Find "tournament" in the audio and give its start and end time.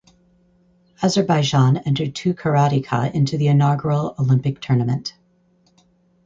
4.59-5.13